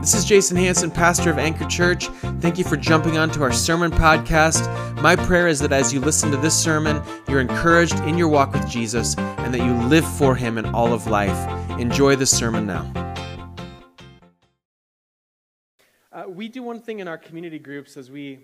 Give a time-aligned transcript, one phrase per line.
[0.00, 2.08] This is Jason Hansen, pastor of Anchor Church.
[2.40, 4.62] Thank you for jumping onto our sermon podcast.
[5.02, 8.52] My prayer is that as you listen to this sermon, you're encouraged in your walk
[8.52, 11.36] with Jesus and that you live for him in all of life.
[11.80, 12.84] Enjoy the sermon now.
[16.12, 18.40] Uh, we do one thing in our community groups as we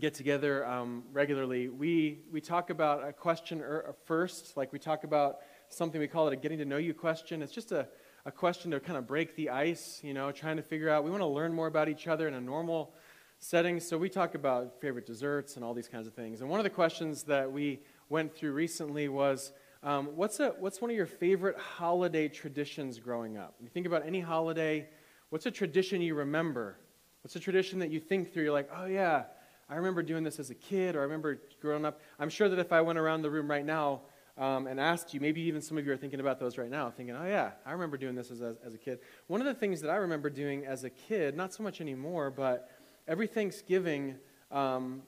[0.00, 1.68] get together um, regularly.
[1.68, 5.38] We, we talk about a question er, first, like we talk about
[5.68, 7.42] something we call it a getting to know you question.
[7.42, 7.86] It's just a
[8.26, 11.10] a question to kind of break the ice, you know, trying to figure out, we
[11.10, 12.94] want to learn more about each other in a normal
[13.38, 13.78] setting.
[13.80, 16.40] So we talk about favorite desserts and all these kinds of things.
[16.40, 19.52] And one of the questions that we went through recently was,
[19.82, 23.54] um, what's, a, what's one of your favorite holiday traditions growing up?
[23.58, 24.88] When you think about any holiday,
[25.28, 26.78] what's a tradition you remember?
[27.22, 28.44] What's a tradition that you think through?
[28.44, 29.24] You're like, oh yeah,
[29.68, 32.00] I remember doing this as a kid, or I remember growing up.
[32.18, 34.00] I'm sure that if I went around the room right now,
[34.36, 36.90] um, and asked you, maybe even some of you are thinking about those right now,
[36.90, 38.98] thinking, oh, yeah, I remember doing this as a, as a kid.
[39.28, 42.30] One of the things that I remember doing as a kid, not so much anymore,
[42.30, 42.68] but
[43.06, 44.16] every Thanksgiving,
[44.50, 45.02] um,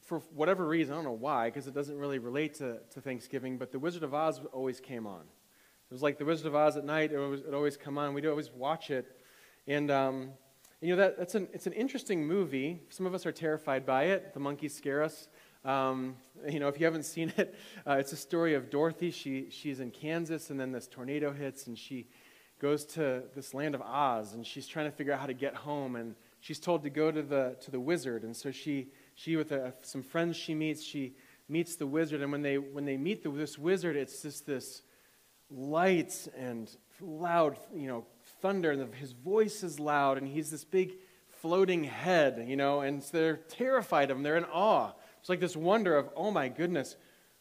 [0.00, 3.56] for whatever reason, I don't know why, because it doesn't really relate to, to Thanksgiving,
[3.56, 5.20] but The Wizard of Oz always came on.
[5.20, 8.14] It was like The Wizard of Oz at night, it would always come on.
[8.14, 9.06] We'd always watch it.
[9.68, 10.30] And, um,
[10.80, 12.80] you know, that, that's an, it's an interesting movie.
[12.88, 14.34] Some of us are terrified by it.
[14.34, 15.28] The monkeys scare us.
[15.64, 16.16] Um,
[16.48, 17.54] you know, if you haven't seen it,
[17.86, 19.10] uh, it's a story of Dorothy.
[19.10, 22.08] She, she's in Kansas, and then this tornado hits, and she
[22.60, 25.54] goes to this land of Oz, and she's trying to figure out how to get
[25.54, 28.22] home, and she's told to go to the, to the wizard.
[28.22, 31.14] And so she, she with a, some friends she meets, she
[31.48, 34.82] meets the wizard, and when they, when they meet the, this wizard, it's just this
[35.50, 38.06] lights and loud, you know,
[38.40, 40.94] thunder, and his voice is loud, and he's this big
[41.40, 44.22] floating head, you know, and so they're terrified of him.
[44.22, 44.92] They're in awe.
[45.22, 46.96] It's like this wonder of, oh my goodness,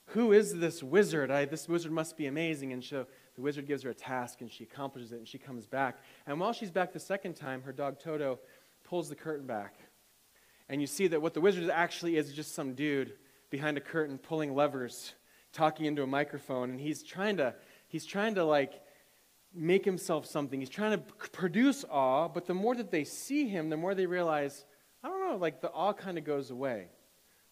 [0.06, 1.32] who is this wizard?
[1.32, 2.74] I, this wizard must be amazing.
[2.74, 5.66] And so the wizard gives her a task and she accomplishes it and she comes
[5.66, 5.98] back.
[6.28, 8.38] And while she's back the second time, her dog Toto
[8.84, 9.78] pulls the curtain back.
[10.70, 13.14] And you see that what the wizard actually is just some dude
[13.50, 15.16] behind a curtain pulling levers,
[15.52, 16.70] talking into a microphone.
[16.70, 17.56] And he's trying to,
[17.88, 18.80] he's trying to like
[19.56, 20.60] make himself something.
[20.60, 24.06] He's trying to produce awe, but the more that they see him, the more they
[24.06, 24.66] realize,
[25.04, 26.90] I don't know, like the awe kind of goes away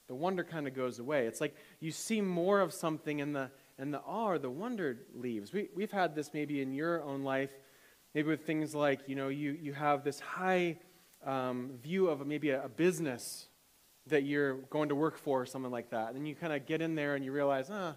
[0.09, 1.27] the wonder kind of goes away.
[1.27, 5.53] It's like you see more of something and the, and the awe the wonder leaves.
[5.53, 7.51] We, we've had this maybe in your own life,
[8.15, 10.77] maybe with things like, you know, you, you have this high
[11.23, 13.49] um, view of maybe a, a, business
[14.07, 16.15] that you're going to work for or something like that.
[16.15, 17.95] And you kind of get in there and you realize, ah,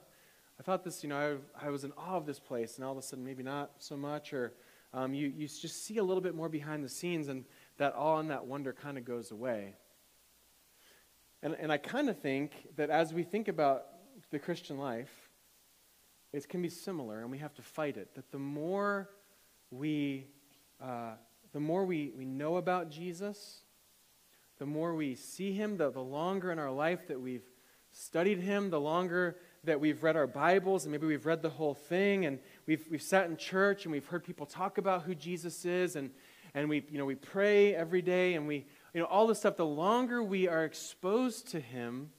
[0.61, 2.93] I thought this, you know, I, I, was in awe of this place, and all
[2.93, 4.34] of a sudden maybe not so much.
[4.34, 4.53] Or
[4.93, 7.47] um, you, you just see a little bit more behind the scenes, and
[7.79, 9.77] that awe and that wonder kind of goes away.
[11.43, 13.85] And, and I kind of think that as we think about
[14.31, 15.11] the Christian life,
[16.33, 18.15] it can be similar, and we have to fight it.
[18.15, 19.11] That the more
[19.71, 20.27] we,
[20.83, 21.13] uh,
[21.53, 23.63] the more we, we know about Jesus,
[24.59, 27.45] the more we see him, the, the longer in our life that we've
[27.91, 31.75] studied him, the longer that we've read our Bibles, and maybe we've read the whole
[31.75, 35.65] thing, and we've, we've sat in church and we've heard people talk about who Jesus
[35.65, 36.11] is, and,
[36.55, 39.57] and we, you know, we pray every day, and we, you know, all this stuff,
[39.57, 42.11] the longer we are exposed to Him,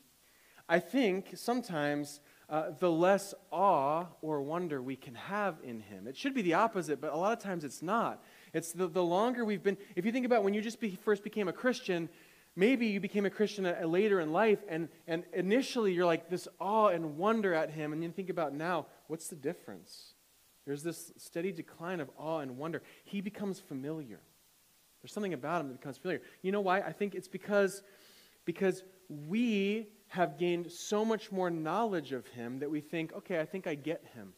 [0.67, 2.19] I think sometimes
[2.49, 6.07] uh, the less awe or wonder we can have in Him.
[6.07, 8.23] It should be the opposite, but a lot of times it's not.
[8.53, 11.23] It's the, the longer we've been, if you think about when you just be, first
[11.23, 12.09] became a Christian,
[12.55, 16.29] maybe you became a Christian a, a later in life, and, and initially you're like
[16.29, 20.13] this awe and wonder at Him, and you think about now, what's the difference?
[20.65, 22.81] There's this steady decline of awe and wonder.
[23.03, 24.21] He becomes familiar.
[25.03, 26.21] There's something about him that becomes familiar.
[26.41, 26.79] You know why?
[26.79, 27.83] I think it's because,
[28.45, 33.45] because we have gained so much more knowledge of him that we think, okay, I
[33.45, 34.33] think I get him.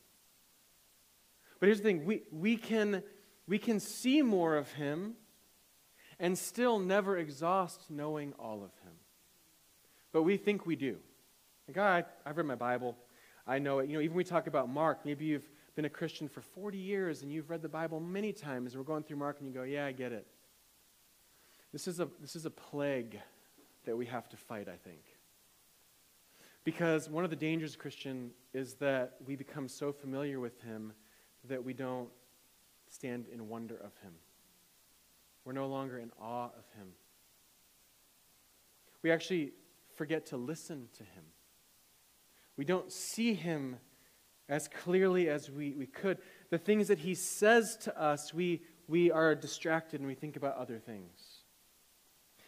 [1.59, 3.03] But here's the thing we, we, can,
[3.47, 5.13] we can see more of him
[6.19, 8.93] and still never exhaust knowing all of him.
[10.11, 10.97] But we think we do.
[11.67, 12.95] Like, oh, I've read my Bible.
[13.45, 13.89] I know it.
[13.89, 17.21] You know, even we talk about Mark, maybe you've been a Christian for 40 years
[17.21, 19.63] and you've read the Bible many times, and we're going through Mark and you go,
[19.63, 20.25] yeah, I get it.
[21.75, 23.19] This is a, this is a plague
[23.83, 25.01] that we have to fight, I think.
[26.63, 30.93] Because one of the dangers, Christian, is that we become so familiar with Him
[31.49, 32.07] that we don't
[32.89, 34.13] stand in wonder of Him.
[35.43, 36.93] We're no longer in awe of Him.
[39.01, 39.51] We actually
[39.97, 41.23] forget to listen to Him.
[42.55, 43.75] We don't see Him
[44.47, 46.19] as clearly as we, we could.
[46.51, 50.55] The things that He says to us, we, we are distracted and we think about
[50.55, 51.34] other things.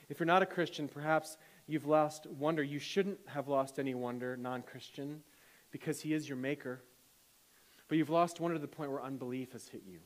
[0.10, 1.38] If you're not a Christian, perhaps
[1.68, 2.64] you've lost wonder.
[2.64, 5.22] You shouldn't have lost any wonder, non Christian,
[5.72, 6.82] because He is your Maker.
[7.88, 10.00] But you've lost wonder to the point where unbelief has hit you.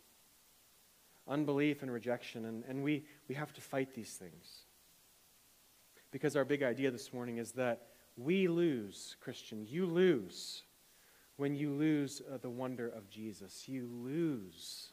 [1.28, 2.46] unbelief and rejection.
[2.46, 4.66] And, and we, we have to fight these things.
[6.12, 7.88] Because our big idea this morning is that
[8.18, 10.64] we lose, Christian, you lose
[11.38, 13.68] when you lose uh, the wonder of Jesus.
[13.68, 14.92] You lose.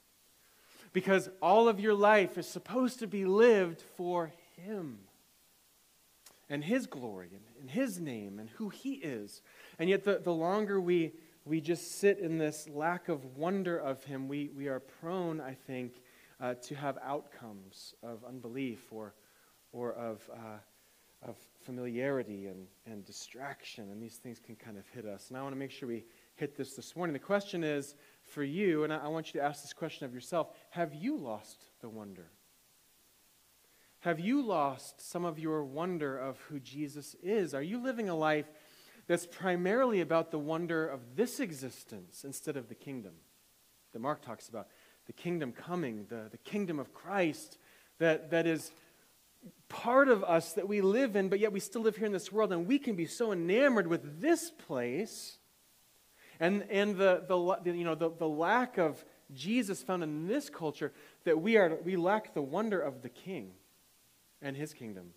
[0.93, 4.99] Because all of your life is supposed to be lived for Him
[6.49, 9.43] and His glory and, and His name and who He is.
[9.79, 11.13] And yet, the, the longer we,
[11.45, 15.55] we just sit in this lack of wonder of Him, we, we are prone, I
[15.55, 16.03] think,
[16.41, 19.15] uh, to have outcomes of unbelief or,
[19.73, 20.29] or of.
[20.33, 20.59] Uh,
[21.23, 25.29] of familiarity and, and distraction, and these things can kind of hit us.
[25.29, 26.05] And I want to make sure we
[26.37, 27.13] hit this this morning.
[27.13, 30.15] The question is for you, and I, I want you to ask this question of
[30.15, 32.31] yourself Have you lost the wonder?
[34.01, 37.53] Have you lost some of your wonder of who Jesus is?
[37.53, 38.47] Are you living a life
[39.09, 43.15] that's primarily about the wonder of this existence instead of the kingdom
[43.93, 44.69] that Mark talks about?
[45.07, 47.59] The kingdom coming, the, the kingdom of Christ
[47.99, 48.71] that, that is
[49.69, 52.31] part of us that we live in, but yet we still live here in this
[52.31, 55.39] world, and we can be so enamored with this place
[56.39, 59.05] and, and the, the, you know, the, the lack of
[59.35, 60.93] Jesus found in this culture
[61.25, 63.55] that we, are, we lack the wonder of the king
[64.43, 65.11] and his kingdom.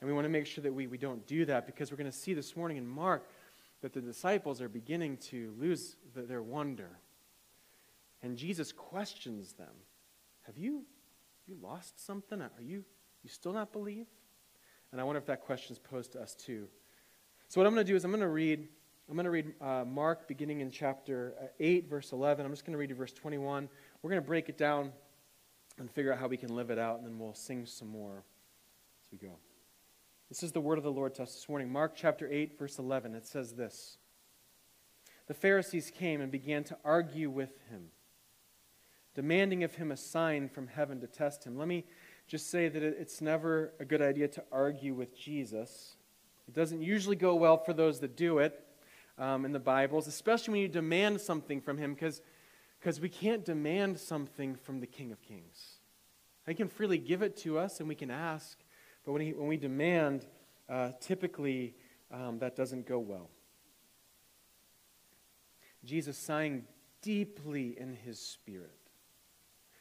[0.00, 2.10] And we want to make sure that we, we don't do that because we're going
[2.10, 3.28] to see this morning in Mark
[3.80, 6.98] that the disciples are beginning to lose the, their wonder.
[8.22, 9.74] And Jesus questions them
[10.42, 10.84] Have you,
[11.46, 12.40] you lost something?
[12.40, 12.84] Are you
[13.22, 14.06] you still not believe?
[14.92, 16.68] And I wonder if that question is posed to us too.
[17.48, 18.68] So what I'm going to do is I'm going to read.
[19.08, 22.44] I'm going to read uh, Mark beginning in chapter uh, 8, verse 11.
[22.44, 23.66] I'm just going to read you verse 21.
[24.02, 24.92] We're going to break it down
[25.78, 28.24] and figure out how we can live it out, and then we'll sing some more
[29.10, 29.38] we go.
[30.28, 31.72] This is the word of the Lord to us this morning.
[31.72, 33.14] Mark chapter 8, verse 11.
[33.14, 33.96] It says this
[35.26, 37.86] The Pharisees came and began to argue with him,
[39.14, 41.56] demanding of him a sign from heaven to test him.
[41.56, 41.84] Let me
[42.26, 45.96] just say that it's never a good idea to argue with Jesus.
[46.46, 48.62] It doesn't usually go well for those that do it
[49.16, 53.98] um, in the Bibles, especially when you demand something from Him, because we can't demand
[53.98, 55.78] something from the King of Kings.
[56.46, 58.58] He can freely give it to us and we can ask,
[59.08, 60.26] but when, he, when we demand,
[60.68, 61.74] uh, typically
[62.12, 63.30] um, that doesn't go well.
[65.82, 66.64] Jesus sighing
[67.00, 68.78] deeply in his spirit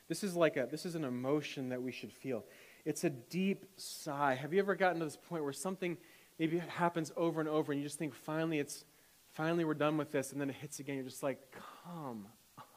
[0.08, 2.46] this is like a this is an emotion that we should feel.
[2.86, 4.36] It's a deep sigh.
[4.36, 5.98] Have you ever gotten to this point where something
[6.40, 8.86] maybe happens over and over and you just think finally it's
[9.34, 11.40] finally we're done with this and then it hits again you're just like
[11.84, 12.28] come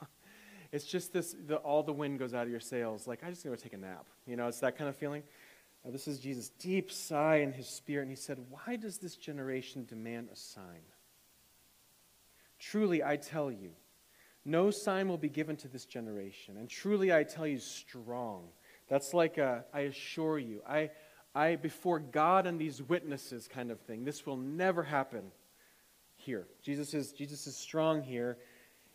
[0.73, 3.44] it's just this the, all the wind goes out of your sails like i just
[3.44, 5.23] going to take a nap you know it's that kind of feeling
[5.86, 9.16] uh, this is jesus deep sigh in his spirit and he said why does this
[9.16, 10.82] generation demand a sign
[12.58, 13.70] truly i tell you
[14.44, 16.56] no sign will be given to this generation.
[16.56, 18.48] And truly I tell you, strong.
[18.88, 20.90] That's like a, I assure you, I,
[21.34, 24.04] I, before God and these witnesses kind of thing.
[24.04, 25.30] This will never happen
[26.16, 26.46] here.
[26.62, 28.38] Jesus is, Jesus is strong here.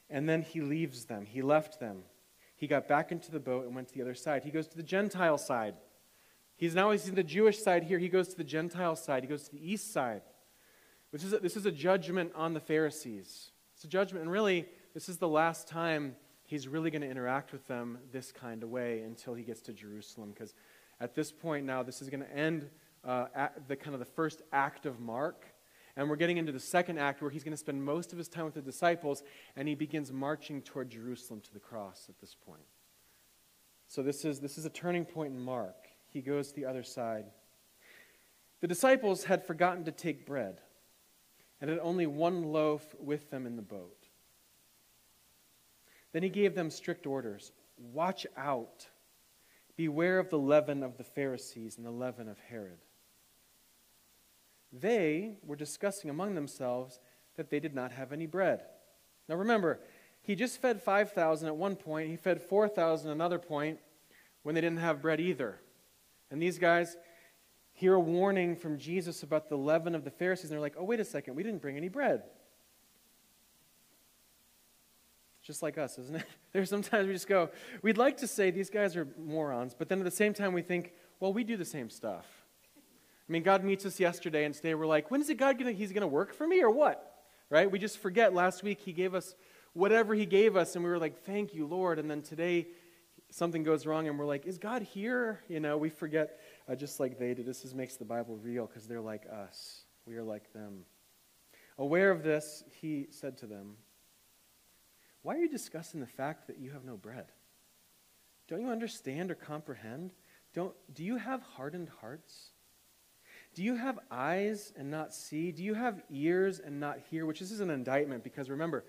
[0.10, 1.26] And then he leaves them.
[1.26, 2.04] He left them.
[2.58, 4.44] He got back into the boat and went to the other side.
[4.44, 5.76] He goes to the Gentile side.
[6.58, 8.00] He's now he's in the Jewish side here.
[8.00, 9.24] He goes to the Gentile side.
[9.24, 10.22] He goes to the east side.
[11.12, 13.52] This is a, this is a judgment on the Pharisees.
[13.76, 14.24] It's a judgment.
[14.24, 16.16] And really, this is the last time
[16.46, 19.74] he's really going to interact with them this kind of way until he gets to
[19.74, 20.32] Jerusalem.
[20.32, 20.54] Because
[21.00, 22.70] at this point now, this is going to end
[23.04, 23.28] uh,
[23.68, 25.46] the kind of the first act of Mark.
[25.98, 28.28] And we're getting into the second act where he's going to spend most of his
[28.28, 29.24] time with the disciples,
[29.56, 32.66] and he begins marching toward Jerusalem to the cross at this point.
[33.88, 35.85] So this is, this is a turning point in Mark.
[36.16, 37.26] He goes to the other side.
[38.62, 40.62] The disciples had forgotten to take bread
[41.60, 44.08] and had only one loaf with them in the boat.
[46.14, 47.52] Then he gave them strict orders
[47.92, 48.88] Watch out.
[49.76, 52.80] Beware of the leaven of the Pharisees and the leaven of Herod.
[54.72, 57.02] They were discussing among themselves
[57.36, 58.62] that they did not have any bread.
[59.28, 59.82] Now remember,
[60.22, 63.80] he just fed 5,000 at one point, he fed 4,000 another point
[64.44, 65.60] when they didn't have bread either.
[66.32, 66.98] And these guys
[67.74, 70.84] hear a warning from Jesus about the leaven of the Pharisees, and they're like, oh,
[70.84, 72.24] wait a second, we didn't bring any bread
[75.46, 76.26] just like us, isn't it?
[76.54, 77.50] There's sometimes we just go,
[77.82, 80.62] we'd like to say these guys are morons, but then at the same time we
[80.62, 82.26] think, well, we do the same stuff.
[82.78, 85.72] I mean, God meets us yesterday, and today we're like, when is it God gonna,
[85.72, 87.24] He's going to work for me or what?
[87.50, 87.70] Right?
[87.70, 89.36] We just forget last week He gave us
[89.74, 92.00] whatever He gave us, and we were like, thank you, Lord.
[92.00, 92.68] And then today
[93.36, 95.42] something goes wrong, and we're like, is God here?
[95.50, 96.40] You know, we forget
[96.70, 97.46] uh, just like they did.
[97.46, 99.84] This is, makes the Bible real because they're like us.
[100.06, 100.86] We are like them.
[101.78, 103.76] Aware of this, He said to them,
[105.22, 107.26] why are you discussing the fact that you have no bread?
[108.48, 110.14] Don't you understand or comprehend?
[110.54, 112.52] Don't, do you have hardened hearts?
[113.56, 115.52] Do you have eyes and not see?
[115.52, 117.26] Do you have ears and not hear?
[117.26, 118.86] Which this is an indictment because remember,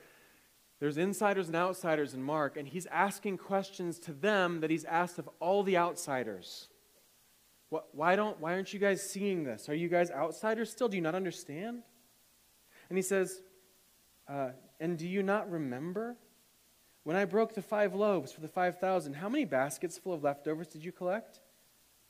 [0.78, 5.18] there's insiders and outsiders in Mark, and he's asking questions to them that he's asked
[5.18, 6.68] of all the outsiders.
[7.70, 9.68] What, why, don't, why aren't you guys seeing this?
[9.68, 10.88] Are you guys outsiders still?
[10.88, 11.82] Do you not understand?
[12.88, 13.40] And he says,
[14.28, 16.16] uh, And do you not remember?
[17.04, 20.66] When I broke the five loaves for the 5,000, how many baskets full of leftovers
[20.66, 21.40] did you collect?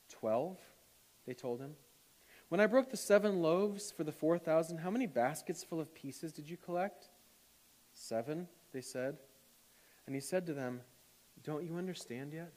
[0.09, 0.57] Twelve,
[1.25, 1.75] they told him.
[2.49, 6.33] When I broke the seven loaves for the 4,000, how many baskets full of pieces
[6.33, 7.09] did you collect?
[7.97, 9.17] Seven, they said.
[10.05, 10.81] And he said to them,
[11.43, 12.51] Don't you understand yet?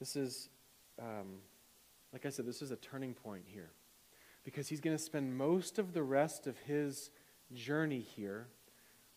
[0.00, 0.48] This is,
[0.98, 1.40] um,
[2.12, 3.70] like I said, this is a turning point here.
[4.44, 7.10] Because he's going to spend most of the rest of his
[7.52, 8.46] journey here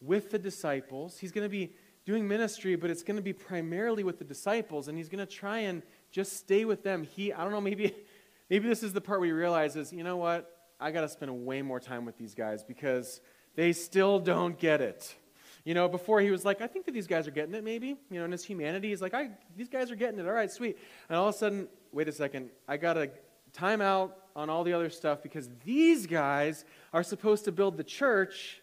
[0.02, 1.18] with the disciples.
[1.20, 1.72] He's going to be
[2.06, 5.32] doing ministry, but it's going to be primarily with the disciples, and he's going to
[5.32, 5.82] try and
[6.12, 7.04] just stay with them.
[7.04, 7.96] He, I don't know, maybe,
[8.50, 10.61] maybe this is the part where he realizes, you know what?
[10.82, 13.22] I got to spend way more time with these guys because
[13.56, 15.16] they still don't get it.
[15.64, 17.96] You know, before he was like, I think that these guys are getting it, maybe.
[18.10, 20.26] You know, in his humanity, he's like, I, these guys are getting it.
[20.26, 20.80] All right, sweet.
[21.08, 23.12] And all of a sudden, wait a second, I got to
[23.54, 27.84] time out on all the other stuff because these guys are supposed to build the
[27.84, 28.62] church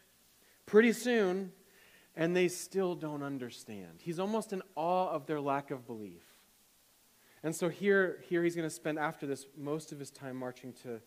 [0.67, 1.53] pretty soon,
[2.17, 4.01] and they still don't understand.
[4.01, 6.25] He's almost in awe of their lack of belief.
[7.45, 10.73] And so here, here he's going to spend, after this, most of his time marching
[10.83, 11.01] to,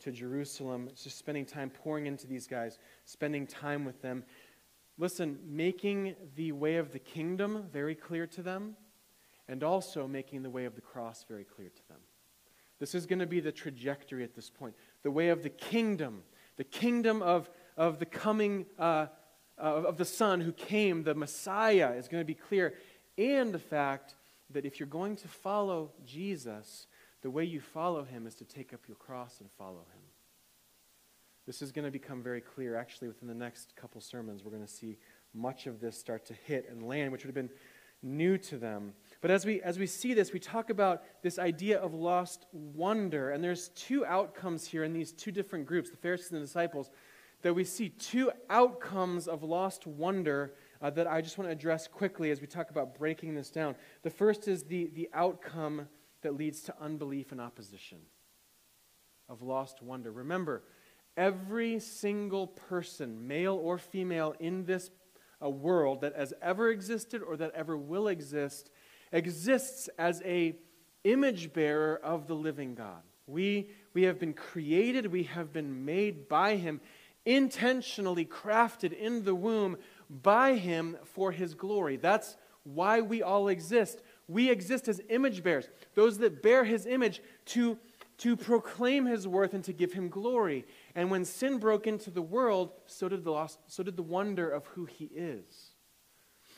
[0.00, 4.24] to Jerusalem, it's just spending time pouring into these guys, spending time with them.
[4.98, 8.76] Listen, making the way of the kingdom very clear to them,
[9.48, 11.98] and also making the way of the cross very clear to them.
[12.78, 14.74] This is going to be the trajectory at this point.
[15.02, 16.22] The way of the kingdom,
[16.56, 19.06] the kingdom of, of the coming, uh,
[19.58, 22.74] uh, of the Son who came, the Messiah, is going to be clear.
[23.16, 24.14] And the fact
[24.50, 26.86] that if you're going to follow Jesus,
[27.24, 30.02] the way you follow him is to take up your cross and follow him.
[31.46, 32.76] This is going to become very clear.
[32.76, 34.98] Actually, within the next couple sermons, we're going to see
[35.32, 37.56] much of this start to hit and land, which would have been
[38.02, 38.92] new to them.
[39.22, 43.30] But as we, as we see this, we talk about this idea of lost wonder.
[43.30, 46.90] And there's two outcomes here in these two different groups, the Pharisees and the disciples,
[47.40, 50.52] that we see two outcomes of lost wonder
[50.82, 53.76] uh, that I just want to address quickly as we talk about breaking this down.
[54.02, 55.88] The first is the, the outcome
[56.24, 57.98] that leads to unbelief and opposition
[59.28, 60.10] of lost wonder.
[60.10, 60.64] Remember,
[61.16, 64.90] every single person, male or female, in this
[65.42, 68.70] uh, world that has ever existed or that ever will exist,
[69.12, 70.56] exists as a
[71.04, 73.02] image bearer of the living God.
[73.26, 76.80] We, we have been created, we have been made by Him,
[77.24, 79.76] intentionally crafted in the womb
[80.10, 81.96] by Him for His glory.
[81.96, 84.02] That's why we all exist.
[84.28, 87.78] We exist as image bearers, those that bear His image to,
[88.18, 90.64] to proclaim His worth and to give Him glory.
[90.94, 94.48] And when sin broke into the world, so did the, lost, so did the wonder
[94.48, 95.72] of who He is.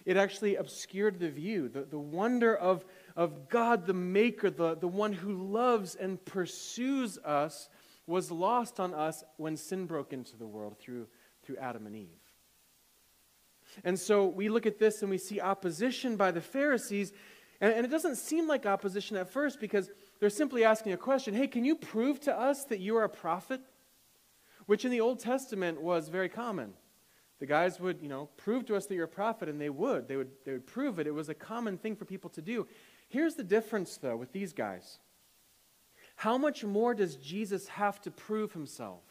[0.04, 2.84] It actually obscured the view, the, the wonder of,
[3.16, 7.68] of God the Maker, the, the one who loves and pursues us,
[8.06, 11.08] was lost on us when sin broke into the world through,
[11.42, 12.06] through Adam and Eve.
[13.84, 17.12] And so we look at this and we see opposition by the Pharisees,
[17.60, 21.34] and, and, it doesn't seem like opposition at first because they're simply asking a question
[21.34, 23.60] Hey, can you prove to us that you are a prophet?
[24.66, 26.74] Which in the Old Testament was very common.
[27.38, 30.08] The guys would, you know, prove to us that you're a prophet, and they would.
[30.08, 31.06] They would, they would prove it.
[31.06, 32.66] It was a common thing for people to do.
[33.08, 34.98] Here's the difference, though, with these guys.
[36.16, 39.02] How much more does Jesus have to prove himself?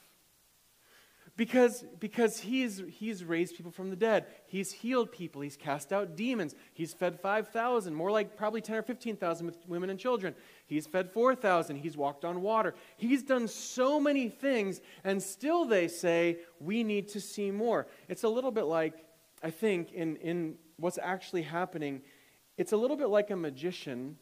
[1.37, 4.25] Because, because he's, he's raised people from the dead.
[4.47, 5.41] He's healed people.
[5.41, 6.55] He's cast out demons.
[6.73, 10.33] He's fed 5,000, more like probably 10 or 15,000 with women and children.
[10.65, 11.75] He's fed 4,000.
[11.75, 12.73] He's walked on water.
[12.95, 17.87] He's done so many things, and still they say, we need to see more.
[18.07, 19.03] It's a little bit like,
[19.43, 22.01] I think, in, in what's actually happening,
[22.57, 24.15] it's a little bit like a magician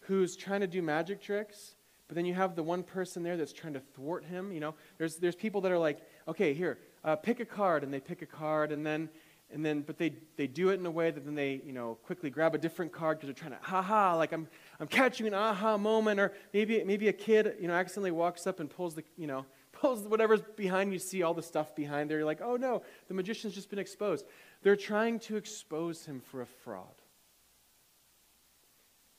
[0.00, 1.74] who's trying to do magic tricks
[2.12, 4.52] but then you have the one person there that's trying to thwart him.
[4.52, 7.90] You know, there's, there's people that are like, okay, here, uh, pick a card, and
[7.90, 9.08] they pick a card, and then,
[9.50, 11.96] and then, but they, they do it in a way that then they, you know,
[12.04, 14.46] quickly grab a different card because they're trying to, ha ha, like I'm,
[14.78, 18.60] I'm catching an aha moment, or maybe, maybe a kid, you know, accidentally walks up
[18.60, 22.18] and pulls the, you know, pulls whatever's behind you, see all the stuff behind there.
[22.18, 24.26] You're like, oh no, the magician's just been exposed.
[24.62, 27.00] They're trying to expose him for a fraud.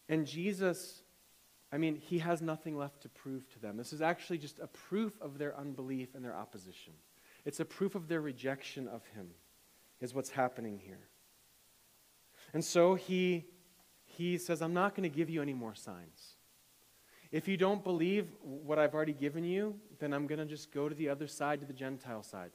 [0.08, 1.03] And Jesus
[1.74, 3.78] I mean, he has nothing left to prove to them.
[3.78, 6.94] This is actually just a proof of their unbelief and their opposition.
[7.46, 9.32] It's a proof of their rejection of him,
[10.00, 11.00] is what's happening here.
[12.54, 13.46] And so he,
[14.06, 16.36] he says, I'm not going to give you any more signs.
[17.32, 20.88] If you don't believe what I've already given you, then I'm going to just go
[20.88, 22.52] to the other side, to the Gentile side.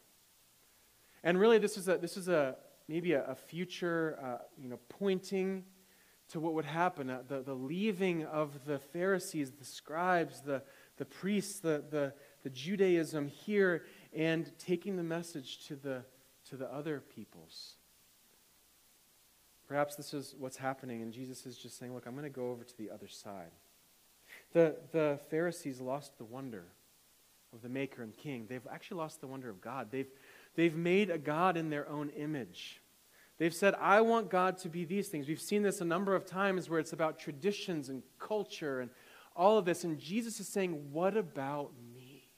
[1.24, 2.54] And really, this is a, this is a
[2.86, 5.64] maybe a, a future, uh, you know, pointing
[6.30, 10.62] to what would happen, uh, the, the leaving of the Pharisees, the scribes, the,
[10.98, 16.02] the priests, the, the, the Judaism here, and taking the message to the,
[16.50, 17.74] to the other peoples.
[19.66, 22.50] Perhaps this is what's happening, and Jesus is just saying, Look, I'm going to go
[22.50, 23.50] over to the other side.
[24.52, 26.64] The, the Pharisees lost the wonder
[27.52, 28.46] of the Maker and King.
[28.48, 29.88] They've actually lost the wonder of God.
[29.90, 30.10] They've,
[30.54, 32.80] they've made a God in their own image.
[33.38, 35.28] They've said, I want God to be these things.
[35.28, 38.90] We've seen this a number of times where it's about traditions and culture and
[39.36, 39.84] all of this.
[39.84, 42.28] And Jesus is saying, What about me?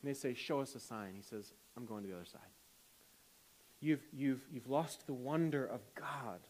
[0.00, 1.14] And they say, Show us a sign.
[1.14, 2.40] He says, I'm going to the other side.
[3.80, 6.40] You've, you've, you've lost the wonder of God.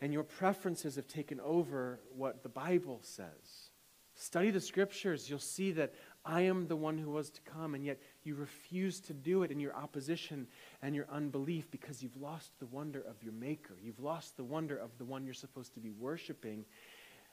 [0.00, 3.70] And your preferences have taken over what the Bible says.
[4.14, 5.30] Study the scriptures.
[5.30, 5.92] You'll see that
[6.28, 9.50] I am the one who was to come, and yet you refuse to do it
[9.50, 10.46] in your opposition
[10.82, 13.74] and your unbelief because you've lost the wonder of your Maker.
[13.82, 16.66] You've lost the wonder of the one you're supposed to be worshiping.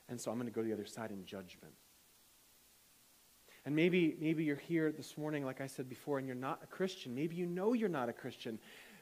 [0.08, 1.74] And so I'm going to go to the other side in judgment.
[3.66, 6.66] And maybe, maybe you're here this morning, like I said before, and you're not a
[6.66, 7.14] Christian.
[7.14, 8.58] Maybe you know you're not a Christian.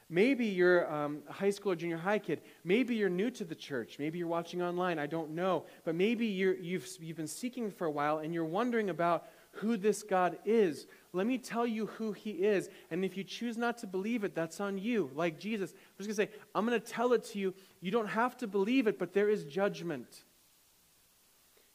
[0.09, 2.41] Maybe you're um, a high school or junior high kid.
[2.65, 3.97] Maybe you're new to the church.
[3.97, 4.99] Maybe you're watching online.
[4.99, 5.65] I don't know.
[5.85, 9.77] But maybe you you've, you've been seeking for a while and you're wondering about who
[9.77, 10.87] this God is.
[11.13, 12.69] Let me tell you who he is.
[12.91, 15.09] And if you choose not to believe it, that's on you.
[15.15, 15.71] Like Jesus.
[15.71, 17.53] I'm just going to say, I'm going to tell it to you.
[17.81, 20.23] You don't have to believe it, but there is judgment.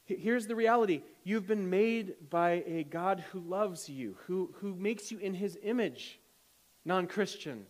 [0.04, 5.10] Here's the reality you've been made by a God who loves you, who, who makes
[5.10, 6.18] you in his image,
[6.84, 7.66] non Christian.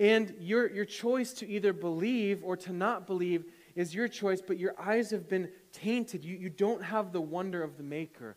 [0.00, 3.44] And your, your choice to either believe or to not believe
[3.74, 6.24] is your choice, but your eyes have been tainted.
[6.24, 8.36] You, you don't have the wonder of the Maker.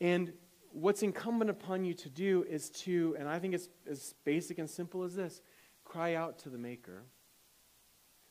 [0.00, 0.32] And
[0.72, 4.68] what's incumbent upon you to do is to, and I think it's as basic and
[4.68, 5.40] simple as this
[5.84, 7.04] cry out to the Maker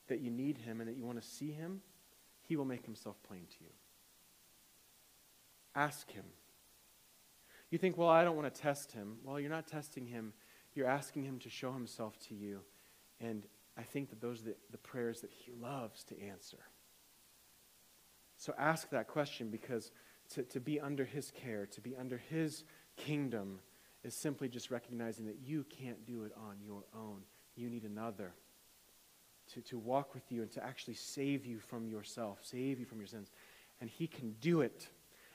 [0.07, 1.81] that you need Him and that you want to see Him
[2.47, 3.71] he will make himself plain to you.
[5.75, 6.25] Ask him.
[7.69, 9.17] You think, well, I don't want to test him.
[9.23, 10.33] Well, you're not testing him,
[10.73, 12.61] you're asking him to show himself to you.
[13.19, 13.45] And
[13.77, 16.59] I think that those are the, the prayers that he loves to answer.
[18.37, 19.91] So ask that question because
[20.33, 22.63] to, to be under his care, to be under his
[22.97, 23.59] kingdom,
[24.03, 27.21] is simply just recognizing that you can't do it on your own.
[27.55, 28.33] You need another
[29.53, 32.99] to, to walk with you and to actually save you from yourself, save you from
[32.99, 33.31] your sins.
[33.81, 34.89] And He can do it.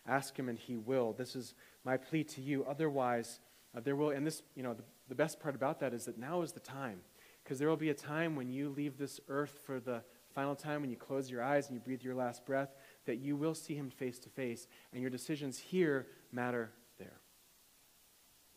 [0.07, 1.13] Ask Him and He will.
[1.13, 2.65] This is my plea to you.
[2.65, 3.41] Otherwise,
[3.77, 6.19] uh, there will, and this, you know, the, the best part about that is that
[6.19, 7.01] now is the time.
[7.43, 10.03] Because there will be a time when you leave this earth for the
[10.35, 12.75] final time, when you close your eyes and you breathe your last breath,
[13.07, 17.21] that you will see Him face to face, and your decisions here matter there.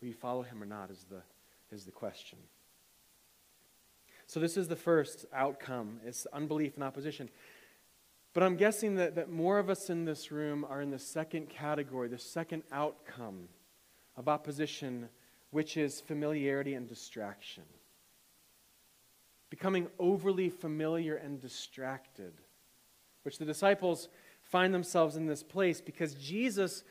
[0.00, 1.22] Will you follow Him or not, is the,
[1.70, 2.38] is the question.
[4.26, 7.28] So, this is the first outcome it's unbelief and opposition.
[8.32, 11.48] But I'm guessing that, that more of us in this room are in the second
[11.48, 13.48] category, the second outcome
[14.16, 15.08] of opposition,
[15.50, 17.62] which is familiarity and distraction.
[19.50, 22.32] Becoming overly familiar and distracted,
[23.22, 24.08] which the disciples
[24.54, 26.84] find themselves in this place because Jesus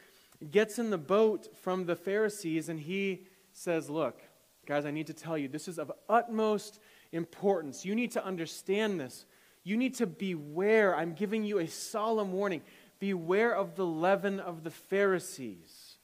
[0.51, 4.19] gets in the boat from the Pharisees and he says, Look,
[4.65, 6.81] guys, I need to tell you, this is of utmost
[7.13, 7.85] importance.
[7.85, 9.25] You need to understand this.
[9.63, 10.93] You need to beware.
[10.93, 12.63] I'm giving you a solemn warning.
[12.99, 15.95] Beware of the leaven of the Pharisees.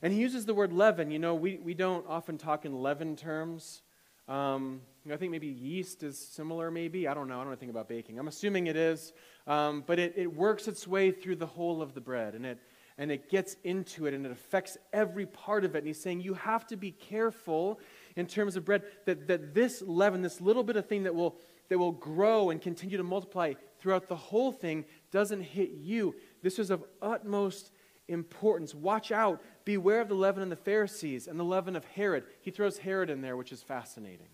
[0.00, 1.10] And he uses the word leaven.
[1.10, 3.82] You know, we, we don't often talk in leaven terms.
[4.28, 4.80] Um,
[5.12, 7.06] I think maybe yeast is similar, maybe.
[7.06, 7.34] I don't know.
[7.34, 8.18] I don't anything about baking.
[8.18, 9.12] I'm assuming it is.
[9.46, 12.58] Um, but it, it works its way through the whole of the bread, and it,
[12.96, 15.78] and it gets into it, and it affects every part of it.
[15.78, 17.80] And he's saying you have to be careful
[18.14, 21.36] in terms of bread, that, that this leaven, this little bit of thing that will,
[21.68, 26.14] that will grow and continue to multiply throughout the whole thing, doesn't hit you.
[26.42, 27.72] This is of utmost
[28.08, 28.74] importance.
[28.74, 29.42] Watch out.
[29.64, 32.24] Beware of the leaven of the Pharisees and the leaven of Herod.
[32.42, 34.28] He throws Herod in there, which is fascinating.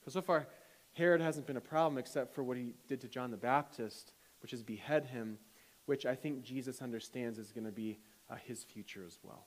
[0.00, 0.46] Because so far,
[0.92, 4.52] Herod hasn't been a problem except for what he did to John the Baptist, which
[4.52, 5.38] is behead him,
[5.86, 7.98] which I think Jesus understands is going to be
[8.30, 9.46] uh, his future as well.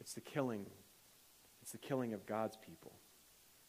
[0.00, 0.66] It's the killing
[1.62, 2.92] it's the killing of God's people,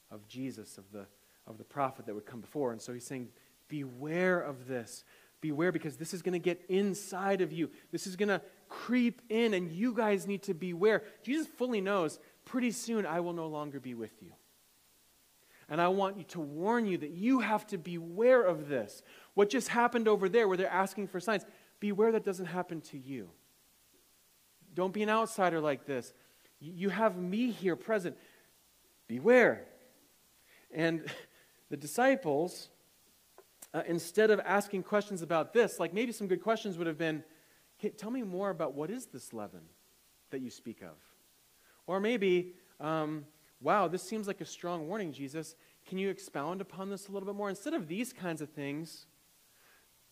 [0.10, 1.06] of Jesus, of the,
[1.48, 2.72] of the prophet that would come before.
[2.72, 3.30] And so he's saying,
[3.68, 5.04] Beware of this.
[5.40, 7.70] Beware because this is going to get inside of you.
[7.92, 11.04] This is going to creep in, and you guys need to beware.
[11.24, 14.34] Jesus fully knows pretty soon I will no longer be with you.
[15.72, 19.02] And I want you to warn you that you have to beware of this.
[19.36, 21.46] What just happened over there where they're asking for signs,
[21.80, 23.30] beware that doesn't happen to you.
[24.76, 26.14] Don't be an outsider like this.
[26.60, 28.18] You have me here present.
[29.08, 29.66] Beware.
[30.74, 31.06] And
[31.70, 32.68] the disciples,
[33.74, 37.24] uh, instead of asking questions about this, like maybe some good questions would have been
[37.78, 39.62] hey, tell me more about what is this leaven
[40.32, 40.98] that you speak of?
[41.88, 43.26] Or maybe, um,
[43.62, 45.56] wow, this seems like a strong warning, Jesus.
[45.88, 47.50] Can you expound upon this a little bit more?
[47.50, 49.06] Instead of these kinds of things,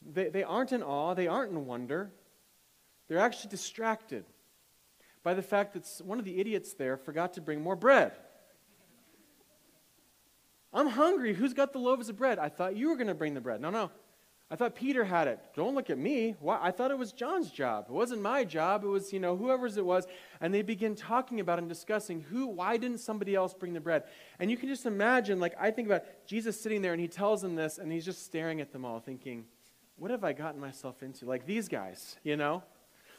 [0.06, 2.12] they, they aren't in awe, they aren't in wonder,
[3.08, 4.24] they're actually distracted
[5.24, 8.14] by the fact that one of the idiots there forgot to bring more bread.
[10.72, 11.34] I'm hungry.
[11.34, 12.38] Who's got the loaves of bread?
[12.38, 13.60] I thought you were going to bring the bread.
[13.60, 13.92] No, no.
[14.52, 15.40] I thought Peter had it.
[15.56, 16.36] Don't look at me.
[16.40, 16.58] Why?
[16.60, 17.86] I thought it was John's job.
[17.88, 18.84] It wasn't my job.
[18.84, 20.08] It was, you know, whoever's it was.
[20.42, 24.06] And they begin talking about and discussing who, why didn't somebody else bring the bread?
[24.40, 27.44] And you can just imagine, like, I think about Jesus sitting there and he tells
[27.44, 29.46] them this and he's just staring at them all thinking,
[30.00, 31.26] what have I gotten myself into?
[31.26, 32.64] Like these guys, you know?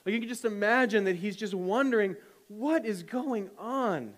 [0.04, 2.16] Like you can just imagine that he's just wondering,
[2.48, 4.14] what is going on?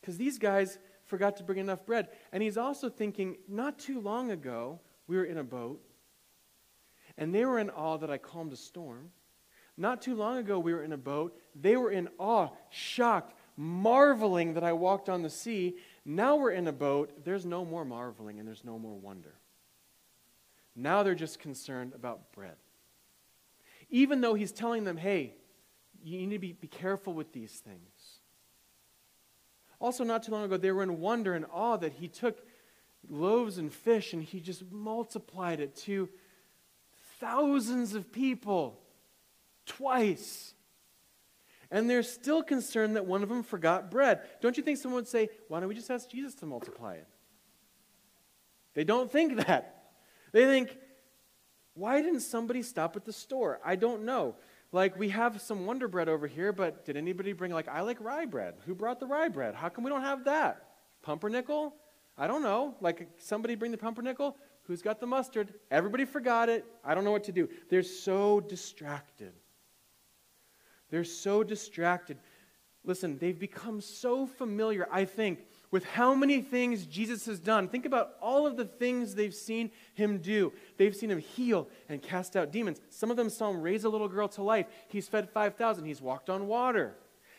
[0.00, 2.08] Because these guys forgot to bring enough bread.
[2.32, 5.82] And he's also thinking, not too long ago, we were in a boat,
[7.18, 9.10] and they were in awe that I calmed a storm.
[9.76, 11.36] Not too long ago, we were in a boat.
[11.54, 15.76] They were in awe, shocked, marveling that I walked on the sea.
[16.04, 17.24] Now we're in a boat.
[17.24, 19.34] There's no more marveling and there's no more wonder.
[20.76, 22.56] Now they're just concerned about bread.
[23.90, 25.34] Even though he's telling them, hey,
[26.02, 28.18] you need to be, be careful with these things.
[29.80, 32.46] Also, not too long ago, they were in wonder and awe that he took
[33.08, 36.08] loaves and fish and he just multiplied it to
[37.20, 38.80] thousands of people
[39.66, 40.54] twice.
[41.70, 44.20] And they're still concerned that one of them forgot bread.
[44.40, 47.08] Don't you think someone would say, why don't we just ask Jesus to multiply it?
[48.74, 49.92] They don't think that.
[50.32, 50.76] They think,
[51.74, 53.60] why didn't somebody stop at the store?
[53.64, 54.36] I don't know.
[54.72, 58.00] Like, we have some Wonder Bread over here, but did anybody bring, like, I like
[58.00, 58.54] rye bread?
[58.66, 59.54] Who brought the rye bread?
[59.54, 60.64] How come we don't have that?
[61.02, 61.74] Pumpernickel?
[62.16, 62.74] I don't know.
[62.80, 64.36] Like, somebody bring the pumpernickel?
[64.64, 65.54] Who's got the mustard?
[65.70, 66.64] Everybody forgot it.
[66.84, 67.48] I don't know what to do.
[67.68, 69.32] They're so distracted.
[70.90, 72.18] They're so distracted.
[72.84, 77.68] Listen, they've become so familiar, I think, with how many things Jesus has done.
[77.68, 80.52] Think about all of the things they've seen him do.
[80.76, 82.80] They've seen him heal and cast out demons.
[82.90, 84.66] Some of them saw him raise a little girl to life.
[84.88, 85.84] He's fed 5,000.
[85.84, 86.94] He's walked on water.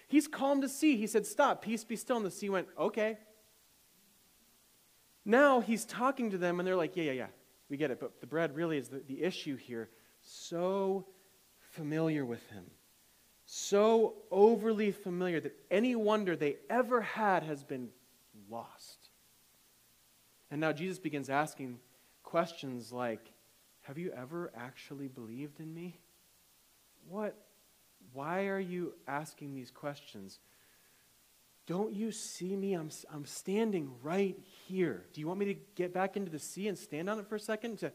[0.08, 0.98] He's calmed the sea.
[0.98, 2.18] He said, Stop, peace be still.
[2.18, 3.18] And the sea went, Okay.
[5.26, 7.28] Now he's talking to them, and they're like, Yeah, yeah, yeah,
[7.70, 8.00] we get it.
[8.00, 9.90] But the bread really is the, the issue here.
[10.22, 11.06] So
[11.72, 12.66] familiar with him
[13.46, 17.90] so overly familiar that any wonder they ever had has been
[18.50, 19.10] lost.
[20.50, 21.80] And now Jesus begins asking
[22.24, 23.32] questions like
[23.84, 26.00] Have you ever actually believed in me?
[27.08, 27.36] What?
[28.14, 30.40] Why are you asking these questions?
[31.68, 32.74] Don't you see me?
[32.74, 35.06] I'm, I'm standing right here.
[35.14, 37.36] Do you want me to get back into the sea and stand on it for
[37.36, 37.92] a second to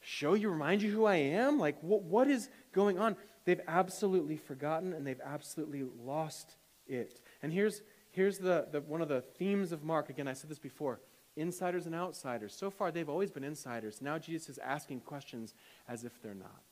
[0.00, 1.58] show you, remind you who I am?
[1.58, 3.16] Like, what, what is going on?
[3.44, 6.56] They've absolutely forgotten and they've absolutely lost
[6.86, 7.20] it.
[7.42, 10.10] And here's, here's the, the, one of the themes of Mark.
[10.10, 11.00] Again, I said this before
[11.36, 12.54] insiders and outsiders.
[12.54, 14.02] So far, they've always been insiders.
[14.02, 15.54] Now, Jesus is asking questions
[15.88, 16.62] as if they're not.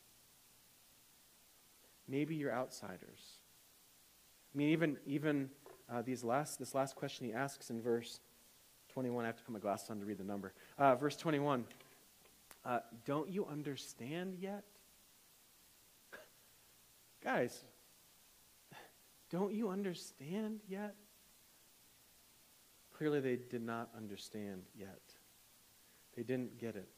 [2.06, 3.38] Maybe you're outsiders.
[4.54, 5.50] I mean, even, even
[5.90, 8.20] uh, these last, this last question he asks in verse
[8.98, 9.24] 21.
[9.24, 10.52] I have to put my glasses on to read the number.
[10.76, 11.64] Uh, verse 21.
[12.64, 14.64] Uh, don't you understand yet?
[17.22, 17.62] Guys,
[19.30, 20.96] don't you understand yet?
[22.92, 24.98] Clearly, they did not understand yet.
[26.16, 26.88] They didn't get it.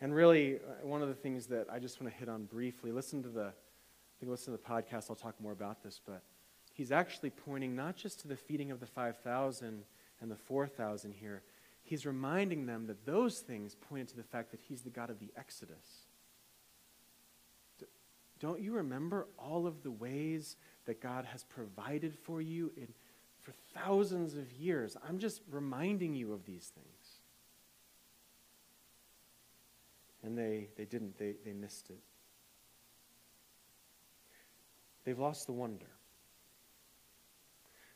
[0.00, 2.90] And really, uh, one of the things that I just want to hit on briefly
[2.90, 6.22] listen to the, I think listen to the podcast, I'll talk more about this, but
[6.72, 9.84] he's actually pointing not just to the feeding of the 5,000
[10.22, 11.42] and the 4,000 here,
[11.82, 15.18] he's reminding them that those things pointed to the fact that he's the God of
[15.18, 16.06] the Exodus.
[18.38, 20.56] Don't you remember all of the ways
[20.86, 22.88] that God has provided for you in,
[23.40, 24.96] for thousands of years?
[25.06, 27.20] I'm just reminding you of these things.
[30.24, 31.98] And they, they didn't, they, they missed it.
[35.04, 35.86] They've lost the wonder.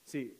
[0.04, 0.30] See,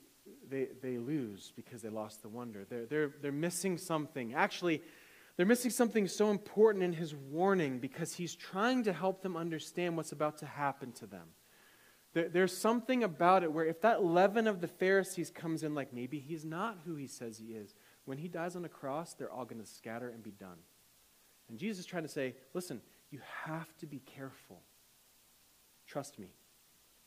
[0.49, 2.65] they, they lose because they lost the wonder.
[2.69, 4.35] They're, they're, they're missing something.
[4.35, 4.83] Actually,
[5.37, 9.97] they're missing something so important in his warning because he's trying to help them understand
[9.97, 11.29] what's about to happen to them.
[12.15, 15.93] There, there's something about it where if that leaven of the Pharisees comes in, like
[15.93, 17.75] maybe he's not who he says he is,
[18.07, 20.59] when he dies on the cross, they're all going to scatter and be done.
[21.49, 24.63] And Jesus is trying to say, listen, you have to be careful.
[25.87, 26.29] Trust me.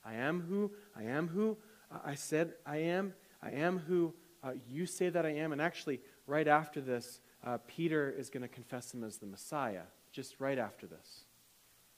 [0.06, 1.58] I am who I am who
[2.06, 3.14] I said I am.
[3.42, 5.52] I am who uh, you say that I am.
[5.52, 9.84] And actually, right after this, uh, Peter is going to confess him as the Messiah,
[10.12, 11.26] just right after this.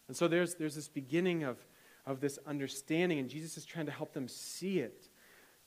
[0.08, 1.58] And so there's, there's this beginning of,
[2.06, 5.10] of this understanding, and Jesus is trying to help them see it.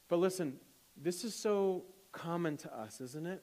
[0.09, 0.57] But listen,
[0.97, 3.43] this is so common to us, isn't it?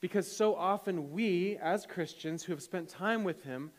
[0.00, 3.70] Because so often we, as Christians who have spent time with him,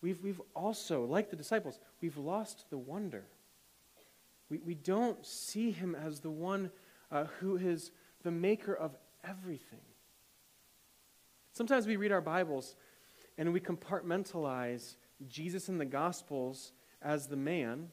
[0.00, 3.24] we've, we've also, like the disciples, we've lost the wonder.
[4.50, 6.70] We, we don't see him as the one
[7.10, 7.90] uh, who is
[8.22, 9.80] the maker of everything.
[11.52, 12.76] Sometimes we read our Bibles
[13.36, 17.88] and we compartmentalize Jesus in the Gospels as the man,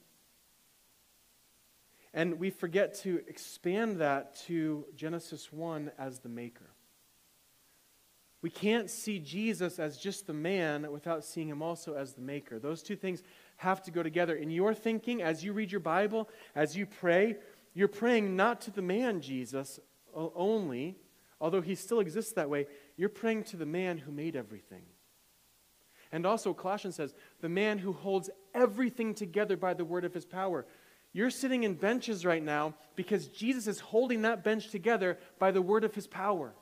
[2.13, 6.69] and we forget to expand that to Genesis 1 as the maker.
[8.41, 12.59] We can't see Jesus as just the man without seeing him also as the maker.
[12.59, 13.23] Those two things
[13.57, 14.35] have to go together.
[14.35, 17.37] In your thinking, as you read your Bible, as you pray,
[17.73, 19.79] you're praying not to the man Jesus
[20.13, 20.97] only,
[21.39, 22.67] although he still exists that way.
[22.97, 24.83] You're praying to the man who made everything.
[26.11, 30.25] And also, Colossians says, the man who holds everything together by the word of his
[30.25, 30.65] power.
[31.11, 35.61] You're sitting in benches right now because Jesus is holding that bench together by the
[35.61, 36.53] word of his power.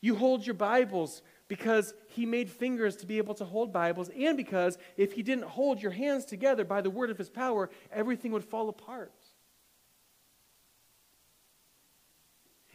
[0.00, 4.36] You hold your Bibles because he made fingers to be able to hold Bibles, and
[4.36, 8.32] because if he didn't hold your hands together by the word of his power, everything
[8.32, 9.12] would fall apart.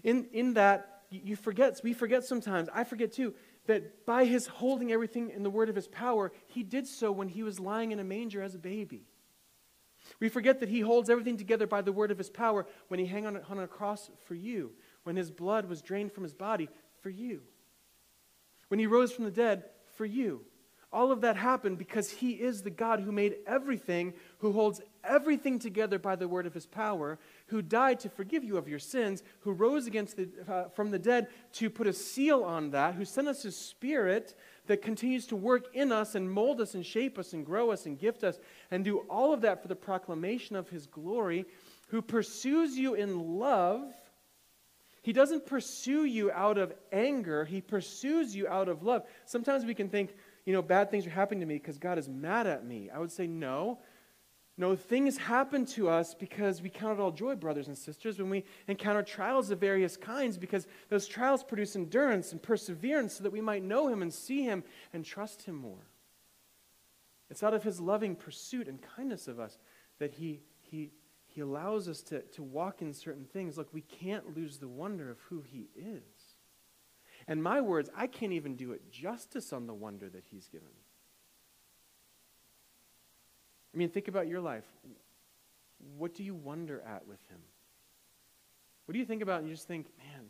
[0.04, 3.34] In, in that, you forget, we forget sometimes, I forget too,
[3.66, 7.28] that by his holding everything in the word of his power, he did so when
[7.28, 9.04] he was lying in a manger as a baby.
[10.20, 13.06] We forget that he holds everything together by the word of his power when he
[13.06, 14.72] hung on, on a cross for you,
[15.04, 16.70] when his blood was drained from his body
[17.02, 17.42] for you.
[18.70, 19.66] When he rose from the dead,
[20.00, 20.46] for you.
[20.94, 25.60] All of that happened because he is the God who made everything, who holds everything
[25.60, 29.22] together by the word of his power, who died to forgive you of your sins,
[29.42, 33.04] who rose against the, uh, from the dead to put a seal on that, who
[33.04, 34.36] sent us his spirit
[34.68, 37.86] that continues to work in us and mold us and shape us and grow us
[37.86, 38.40] and gift us
[38.72, 41.46] and do all of that for the proclamation of his glory,
[41.90, 43.84] who pursues you in love
[45.10, 49.08] he doesn't pursue you out of anger, He pursues you out of love.
[49.26, 50.14] Sometimes we can think,
[50.46, 52.92] you know, bad things are happening to me because God is mad at me.
[52.94, 53.80] I would say, no.
[54.56, 58.30] No, things happen to us because we count it all joy, brothers and sisters, when
[58.30, 63.34] we encounter trials of various kinds, because those trials produce endurance and perseverance so that
[63.34, 65.88] we might know Him and see Him and trust Him more.
[67.32, 69.58] It's out of His loving pursuit and kindness of us
[69.98, 70.92] that He, he
[71.40, 73.58] he allows us to, to walk in certain things.
[73.58, 76.36] Look, we can't lose the wonder of who He is.
[77.30, 80.68] And my words, I can't even do it justice on the wonder that He's given.
[83.74, 84.66] I mean, think about your life.
[85.98, 87.40] What do you wonder at with Him?
[88.84, 90.26] What do you think about and you just think, man,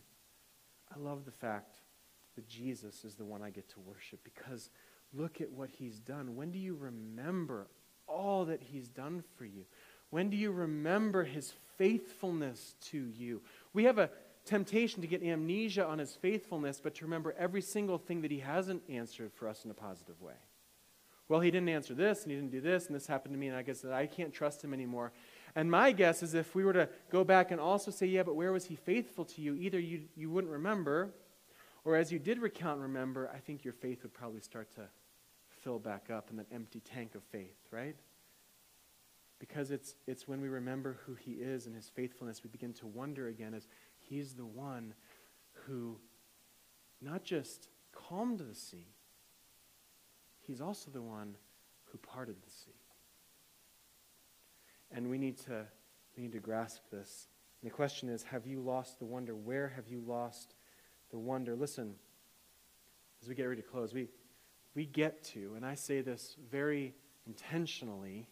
[0.95, 1.77] I love the fact
[2.35, 4.69] that Jesus is the one I get to worship because
[5.11, 6.35] look at what He's done.
[6.35, 7.65] When do you remember
[8.05, 9.65] all that He's done for you?
[10.09, 13.41] When do you remember his faithfulness to you?
[13.73, 14.09] We have a
[14.45, 18.39] temptation to get amnesia on his faithfulness, but to remember every single thing that he
[18.39, 20.33] hasn't answered for us in a positive way.
[21.27, 23.47] Well, he didn't answer this, and he didn't do this, and this happened to me,
[23.47, 25.11] and I guess that I can't trust him anymore.
[25.55, 28.35] And my guess is if we were to go back and also say, yeah, but
[28.35, 29.53] where was he faithful to you?
[29.53, 31.13] Either you, you wouldn't remember,
[31.85, 34.87] or as you did recount remember, I think your faith would probably start to
[35.61, 37.95] fill back up in that empty tank of faith, right?
[39.39, 42.87] Because it's, it's when we remember who he is and his faithfulness, we begin to
[42.87, 44.93] wonder again as he's the one
[45.65, 45.97] who
[47.01, 48.87] not just calmed the sea,
[50.41, 51.35] he's also the one
[51.85, 52.75] who parted the sea.
[54.91, 55.65] And we need to,
[56.17, 57.27] we need to grasp this.
[57.61, 59.35] And the question is have you lost the wonder?
[59.35, 60.55] Where have you lost
[61.11, 61.55] the wonder?
[61.55, 61.95] Listen,
[63.21, 64.09] as we get ready to close, we,
[64.75, 66.93] we get to, and I say this very
[67.27, 68.27] intentionally,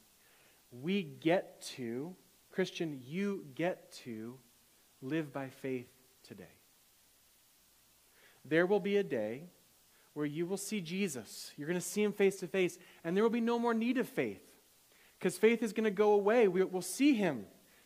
[0.72, 2.16] we get to,
[2.52, 4.38] Christian, you get to
[5.02, 5.88] live by faith
[6.24, 6.46] today.
[8.44, 9.44] There will be a day
[10.14, 11.52] where you will see Jesus.
[11.58, 13.98] You're going to see him face to face, and there will be no more need
[13.98, 14.42] of faith
[15.20, 16.48] because faith is going to go away.
[16.48, 17.46] We, will see him.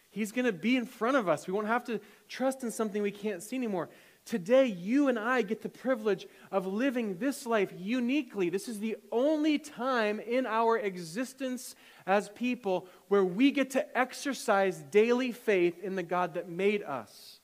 [0.10, 1.48] He's going to be in front of us.
[1.48, 3.90] We won't have to trust in something we can't see anymore.
[4.26, 8.50] Today, you and I get the privilege of living this life uniquely.
[8.50, 14.78] This is the only time in our existence as people where we get to exercise
[14.92, 17.42] daily faith in the God that made us.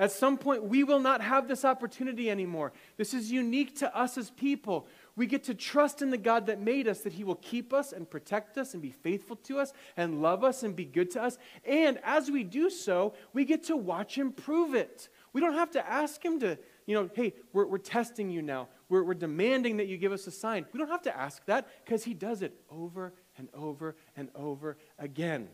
[0.00, 2.72] At some point, we will not have this opportunity anymore.
[2.96, 4.86] This is unique to us as people.
[5.14, 7.92] We get to trust in the God that made us, that He will keep us
[7.92, 11.22] and protect us and be faithful to us and love us and be good to
[11.22, 11.36] us.
[11.66, 15.10] And as we do so, we get to watch Him prove it.
[15.32, 18.68] We don't have to ask Him to, you know, hey, we're, we're testing you now.
[18.88, 20.66] We're, we're demanding that you give us a sign.
[20.72, 24.76] We don't have to ask that because He does it over and over and over
[24.98, 25.48] again.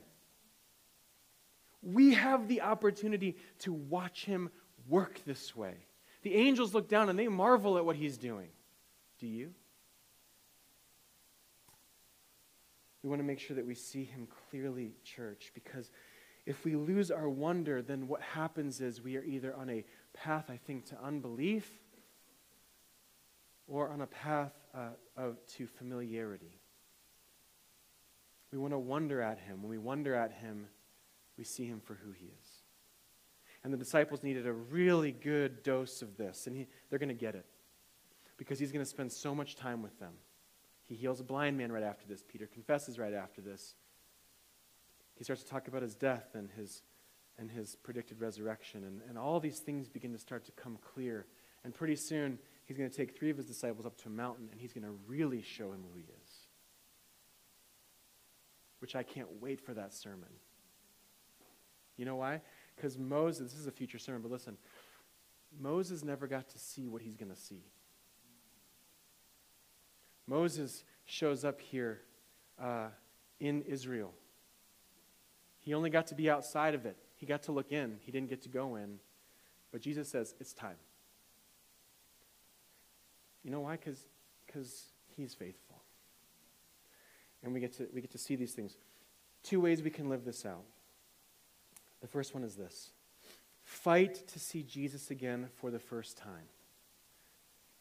[1.82, 4.50] We have the opportunity to watch Him
[4.88, 5.74] work this way.
[6.22, 8.48] The angels look down and they marvel at what He's doing.
[9.18, 9.52] Do you?
[13.02, 15.92] We want to make sure that we see Him clearly, church, because
[16.46, 20.44] if we lose our wonder, then what happens is we are either on a path,
[20.48, 21.68] I think, to unbelief
[23.66, 26.60] or on a path uh, of, to familiarity.
[28.52, 29.60] We want to wonder at him.
[29.60, 30.68] When we wonder at him,
[31.36, 32.48] we see him for who he is.
[33.64, 37.14] And the disciples needed a really good dose of this, and he, they're going to
[37.14, 37.46] get it
[38.36, 40.12] because he's going to spend so much time with them.
[40.84, 42.22] He heals a blind man right after this.
[42.22, 43.74] Peter confesses right after this.
[45.16, 46.82] He starts to talk about his death and his,
[47.38, 48.84] and his predicted resurrection.
[48.84, 51.26] And, and all these things begin to start to come clear.
[51.64, 54.48] And pretty soon, he's going to take three of his disciples up to a mountain
[54.52, 56.30] and he's going to really show him who he is.
[58.80, 60.28] Which I can't wait for that sermon.
[61.96, 62.42] You know why?
[62.74, 64.58] Because Moses, this is a future sermon, but listen,
[65.58, 67.64] Moses never got to see what he's going to see.
[70.26, 72.02] Moses shows up here
[72.60, 72.88] uh,
[73.40, 74.12] in Israel.
[75.66, 76.96] He only got to be outside of it.
[77.16, 77.96] He got to look in.
[78.00, 79.00] He didn't get to go in.
[79.72, 80.76] But Jesus says, it's time.
[83.42, 83.76] You know why?
[83.76, 84.84] Because
[85.16, 85.82] he's faithful.
[87.42, 88.76] And we get, to, we get to see these things.
[89.42, 90.62] Two ways we can live this out.
[92.00, 92.90] The first one is this
[93.64, 96.46] fight to see Jesus again for the first time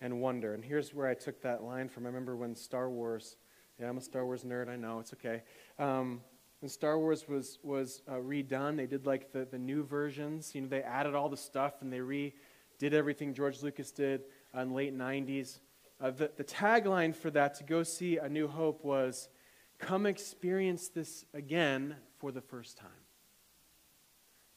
[0.02, 0.56] and wonder.
[0.56, 2.06] And here's where I took that line from.
[2.06, 3.36] I remember when Star Wars,
[3.80, 5.44] yeah, I'm a Star Wars nerd, I know, it's okay.
[5.78, 6.22] Um,
[6.66, 10.56] when Star Wars was, was uh, redone, they did like the, the new versions.
[10.56, 14.70] You know, they added all the stuff and they redid everything George Lucas did in
[14.70, 15.60] the late 90s.
[16.02, 19.30] Uh, the, the tagline for that to go see A New Hope was,
[19.78, 22.90] Come experience this again for the first time.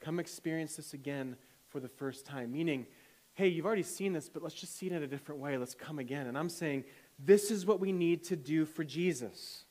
[0.00, 1.36] Come experience this again
[1.68, 2.52] for the first time.
[2.52, 2.86] Meaning,
[3.34, 5.58] hey, you've already seen this, but let's just see it in a different way.
[5.58, 6.26] Let's come again.
[6.26, 6.84] And I'm saying,
[7.18, 9.66] this is what we need to do for Jesus.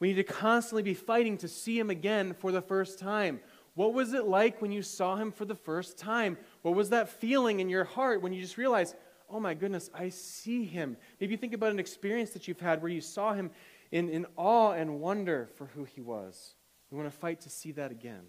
[0.00, 3.40] We need to constantly be fighting to see him again for the first time.
[3.74, 6.38] What was it like when you saw him for the first time?
[6.62, 8.94] What was that feeling in your heart when you just realized,
[9.28, 10.96] oh my goodness, I see him.
[11.20, 13.50] Maybe think about an experience that you've had where you saw him
[13.90, 16.54] in, in awe and wonder for who he was.
[16.90, 18.22] We want to fight to see that again.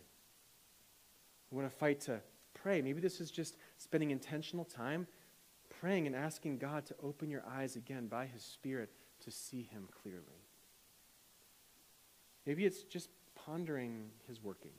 [1.51, 2.21] We want to fight to
[2.53, 2.81] pray.
[2.81, 5.05] Maybe this is just spending intentional time
[5.79, 8.89] praying and asking God to open your eyes again by his Spirit
[9.23, 10.44] to see him clearly.
[12.45, 14.71] Maybe it's just pondering his working.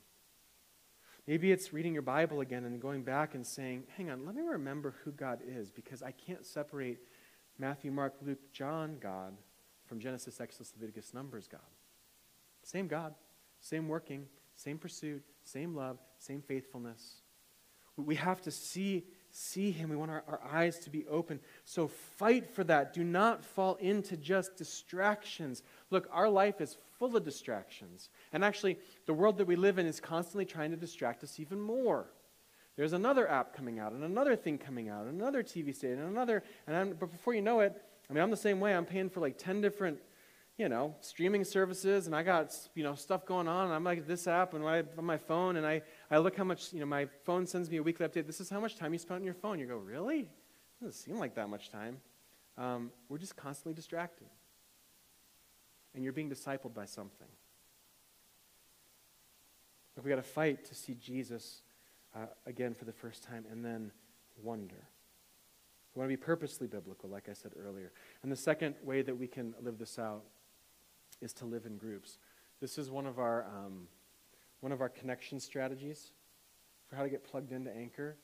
[1.26, 4.42] Maybe it's reading your Bible again and going back and saying, hang on, let me
[4.42, 6.98] remember who God is because I can't separate
[7.58, 9.34] Matthew, Mark, Luke, John God
[9.86, 11.60] from Genesis, Exodus, Leviticus, Numbers God.
[12.62, 13.14] Same God,
[13.60, 17.22] same working, same pursuit, same love, same faithfulness.
[17.96, 19.88] We have to see, see Him.
[19.88, 21.40] We want our, our eyes to be open.
[21.64, 22.92] So fight for that.
[22.92, 25.62] Do not fall into just distractions.
[25.90, 28.08] Look, our life is full of distractions.
[28.32, 31.60] And actually, the world that we live in is constantly trying to distract us even
[31.60, 32.06] more.
[32.76, 36.10] There's another app coming out, and another thing coming out, and another TV station, and
[36.10, 36.42] another.
[36.66, 37.74] And I'm, but before you know it,
[38.08, 38.74] I mean, I'm the same way.
[38.74, 39.98] I'm paying for like 10 different,
[40.58, 43.66] you know, streaming services, and I got, you know, stuff going on.
[43.66, 46.44] And I'm like this app, and I, on my phone, and I, I look how
[46.44, 48.26] much, you know, my phone sends me a weekly update.
[48.26, 49.58] This is how much time you spent on your phone.
[49.58, 50.20] You go, really?
[50.20, 51.98] It doesn't seem like that much time.
[52.58, 54.28] Um, we're just constantly distracted
[55.96, 57.26] and you're being discipled by something.
[59.94, 61.62] But we got to fight to see Jesus
[62.14, 63.90] uh, again for the first time and then
[64.42, 64.88] wonder.
[65.94, 67.90] We want to be purposely biblical, like I said earlier.
[68.22, 70.24] And the second way that we can live this out
[71.22, 72.18] is to live in groups.
[72.60, 73.88] This is one of our, um,
[74.60, 76.12] one of our connection strategies
[76.88, 78.16] for how to get plugged into Anchor.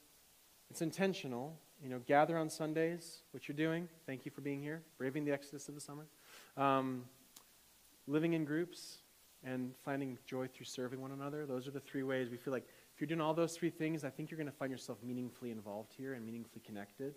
[0.70, 1.58] It's intentional.
[1.82, 3.88] You know, gather on Sundays, what you're doing.
[4.04, 6.06] Thank you for being here, braving the exodus of the summer.
[6.58, 7.04] Um,
[8.06, 8.98] living in groups
[9.44, 11.46] and finding joy through serving one another.
[11.46, 14.04] Those are the three ways we feel like if you're doing all those three things,
[14.04, 17.14] I think you're going to find yourself meaningfully involved here and meaningfully connected.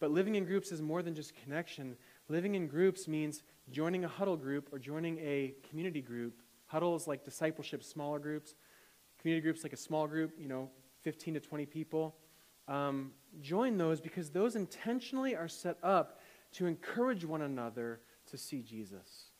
[0.00, 1.96] But living in groups is more than just connection.
[2.28, 6.40] Living in groups means joining a huddle group or joining a community group.
[6.66, 8.54] Huddle is like discipleship, smaller groups.
[9.20, 10.70] Community groups like a small group, you know,
[11.02, 12.16] 15 to 20 people.
[12.68, 16.20] um, join those because those intentionally are set up
[16.52, 18.00] to encourage one another
[18.30, 19.31] to see Jesus,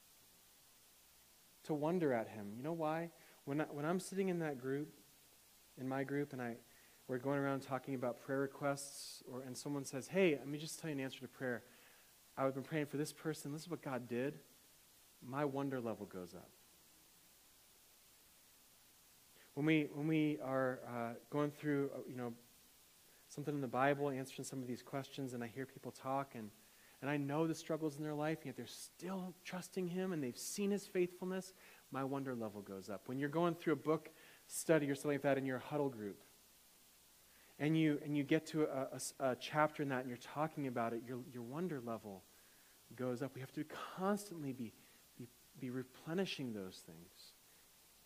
[1.64, 2.52] to wonder at him.
[2.56, 3.10] You know why?
[3.44, 4.88] When, I, when I'm sitting in that group,
[5.80, 6.56] in my group, and I,
[7.08, 10.80] we're going around talking about prayer requests, or, and someone says, Hey, let me just
[10.80, 11.62] tell you an answer to prayer.
[12.36, 13.52] I've been praying for this person.
[13.52, 14.38] This is what God did.
[15.24, 16.48] My wonder level goes up.
[19.54, 22.32] When we, when we are uh, going through, uh, you know,
[23.28, 26.50] something in the Bible, answering some of these questions, and I hear people talk, and,
[27.02, 30.38] and I know the struggles in their life, yet they're still trusting Him, and they've
[30.38, 31.52] seen His faithfulness,
[31.90, 33.02] my wonder level goes up.
[33.06, 34.10] When you're going through a book
[34.46, 36.22] study or something like that in your huddle group,
[37.58, 38.88] and you, and you get to a,
[39.20, 42.22] a, a chapter in that and you're talking about it, your, your wonder level
[42.96, 43.34] goes up.
[43.34, 43.64] We have to
[43.96, 44.72] constantly be,
[45.18, 45.28] be,
[45.60, 47.32] be replenishing those things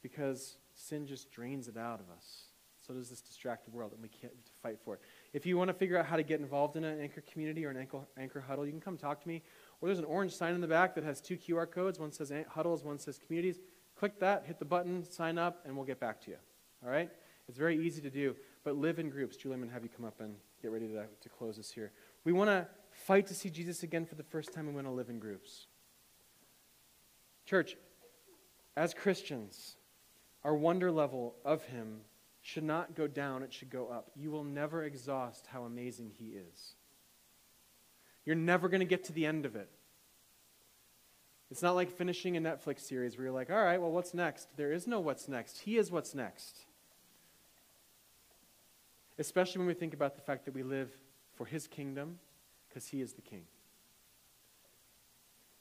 [0.03, 2.47] because sin just drains it out of us.
[2.87, 4.33] So does this distracted world, and we can't
[4.63, 5.01] fight for it.
[5.37, 7.69] If you want to figure out how to get involved in an anchor community or
[7.69, 9.43] an anchor, anchor huddle, you can come talk to me.
[9.83, 11.99] Or there's an orange sign in the back that has two QR codes.
[11.99, 13.59] One says huddles, one says communities.
[13.99, 16.39] Click that, hit the button, sign up, and we'll get back to you.
[16.83, 17.11] All right?
[17.51, 18.35] It's very easy to do,
[18.65, 19.37] but live in groups.
[19.37, 21.71] Julie, I'm going to have you come up and get ready to, to close this
[21.71, 21.93] here.
[22.25, 24.91] We want to fight to see Jesus again for the first time, we want to
[24.91, 25.67] live in groups.
[27.45, 27.77] Church,
[28.75, 29.77] as Christians,
[30.45, 32.01] our wonder level of Him
[32.47, 34.13] should not go down, it should go up.
[34.15, 36.75] You will never exhaust how amazing He is.
[38.25, 39.69] You're never going to get to the end of it.
[41.51, 44.57] It's not like finishing a Netflix series where you're like, all right, well, what's next?
[44.57, 45.59] There is no what's next.
[45.59, 46.67] He is what's next.
[49.19, 50.93] Especially when we think about the fact that we live
[51.35, 52.21] for His kingdom
[52.69, 53.43] because He is the King.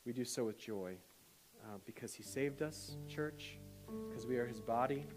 [0.06, 0.98] We do so with joy
[1.64, 3.58] uh, because He saved us, church,
[4.08, 5.08] because we are His body.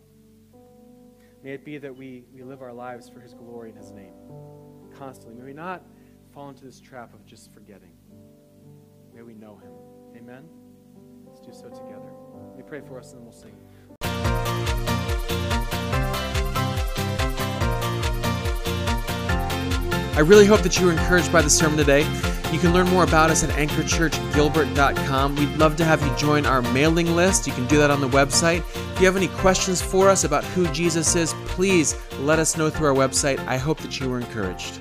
[1.43, 4.13] May it be that we, we live our lives for His glory and His name
[4.97, 5.35] constantly.
[5.35, 5.85] May we not
[6.33, 7.93] fall into this trap of just forgetting.
[9.15, 9.71] May we know Him.
[10.17, 10.49] Amen?
[11.27, 12.11] Let's do so together.
[12.57, 13.57] Me pray for us and then we'll sing.
[20.17, 22.03] I really hope that you were encouraged by the sermon today.
[22.53, 25.37] You can learn more about us at anchorchurchgilbert.com.
[25.37, 27.47] We'd love to have you join our mailing list.
[27.47, 28.65] You can do that on the website.
[28.95, 32.71] If you have any questions for us about who Jesus is, please let us know
[32.71, 33.39] through our website.
[33.47, 34.81] I hope that you were encouraged.